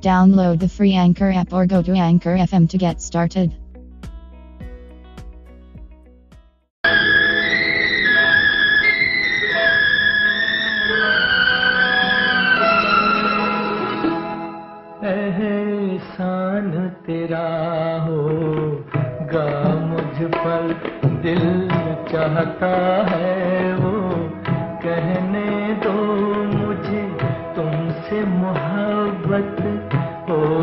[0.00, 3.54] Download the free Anchor app or go to Anchor FM to get started.
[15.04, 16.70] एहसान
[17.06, 17.46] तेरा
[18.06, 19.46] होगा
[19.88, 20.62] मुझ पर
[21.22, 21.44] दिल
[22.12, 22.72] चाहता
[23.10, 23.92] है वो
[24.84, 25.48] कहने
[25.84, 25.95] दो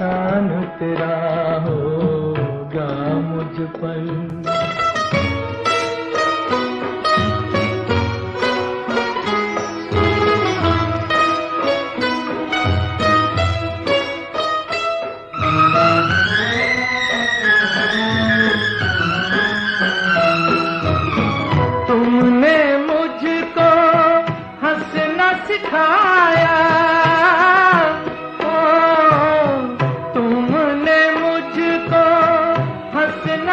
[0.00, 0.48] एहसान
[0.78, 1.16] तेरा
[1.60, 2.88] होगा
[3.20, 4.39] मुझ पर।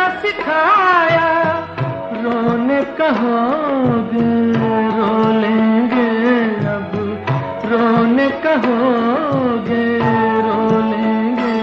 [0.09, 1.29] सिखाया।
[2.13, 4.29] रोने कहोगे
[4.97, 6.09] रो लेंगे
[6.67, 6.91] अब।
[7.65, 9.83] रोने कहोगे
[10.41, 11.57] रो लेंगे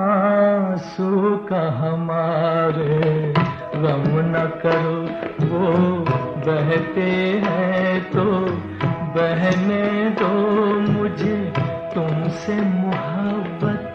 [0.00, 2.98] आँसू का हमारे
[3.76, 4.98] गम न करो।
[5.46, 5.72] वो
[6.46, 7.10] बहते
[7.44, 8.24] हैं तो
[9.16, 10.32] बहने दो
[10.92, 11.52] मुझे।
[11.94, 13.94] तुमसे मोहब्बत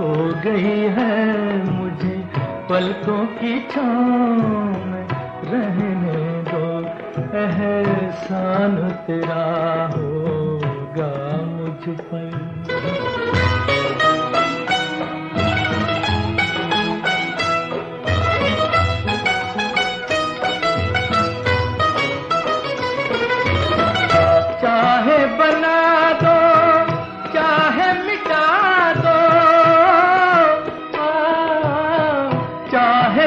[0.00, 0.12] हो
[0.44, 1.16] गई है
[2.68, 5.06] पलकों की छाँव में
[5.44, 6.64] रहने दो
[7.38, 9.44] एहसान तेरा
[9.94, 11.12] होगा
[11.46, 13.45] मुझ पर।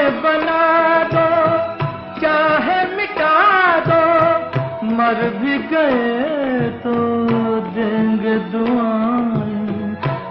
[0.10, 0.64] बना
[1.04, 1.28] दो,
[2.22, 3.36] चाहे मिटा
[3.80, 4.04] दो,
[4.86, 6.94] मर भी गए तो
[7.76, 9.70] देंगे दुआएँ।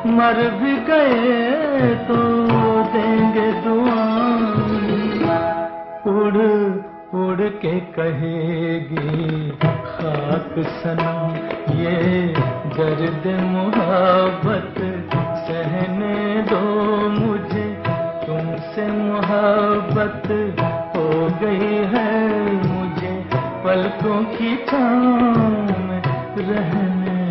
[0.06, 2.16] मर भी गए तो
[2.92, 4.18] देंगे दुआएँ।
[6.06, 6.38] उड़
[7.18, 11.34] उड़ के कहेगी, खाक सनम,
[11.78, 11.94] ये
[12.76, 14.67] दर्द मोहब्बत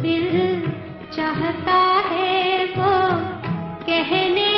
[0.00, 0.30] दिल
[1.12, 1.76] चाहता
[2.08, 2.90] है वो
[3.86, 4.55] कहने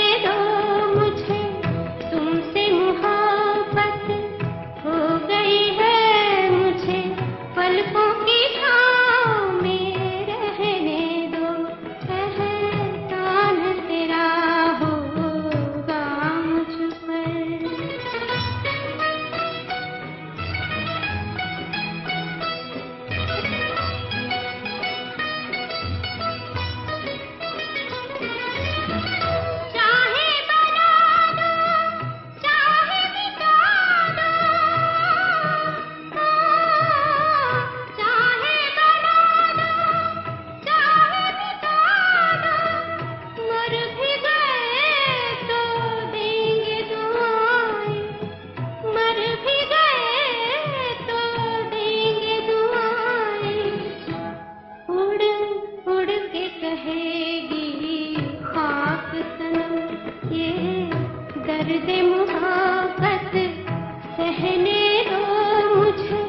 [61.68, 63.32] दर्द मुहाबत
[64.16, 66.22] सहने दो मुझे।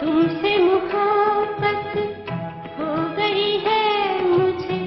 [0.00, 1.96] तुमसे मुहाबत
[2.78, 4.78] हो गई है मुझे।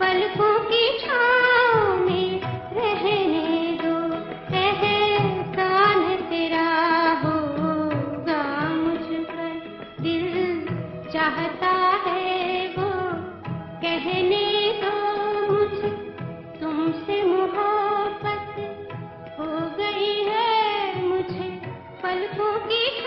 [0.00, 2.40] पलकों की छाँव में
[2.72, 4.14] रहने दो।
[4.56, 6.68] एहसान तेरा
[7.24, 9.62] होगा मुझ पर।
[10.00, 10.66] दिल
[11.12, 11.70] चाहता
[12.10, 12.90] है वो
[13.82, 14.67] कहने
[22.38, 22.97] 你